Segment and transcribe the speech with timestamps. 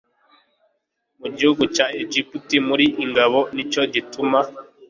[1.19, 4.39] mu gihugu cya Egiputa muri ingabo Ni cyo gituma